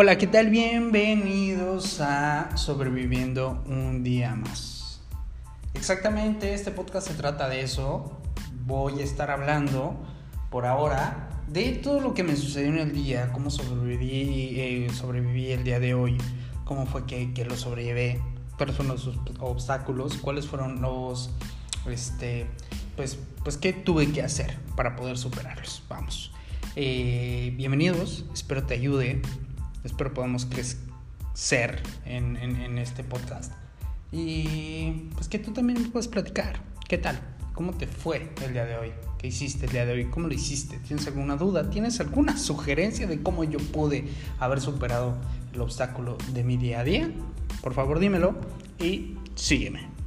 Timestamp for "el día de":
15.50-15.94, 38.44-38.76, 39.66-39.92